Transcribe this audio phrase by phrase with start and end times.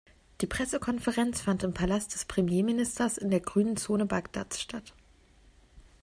[0.41, 4.95] Die Pressekonferenz fand im Palast des Premierministers in der Grünen Zone Bagdads statt.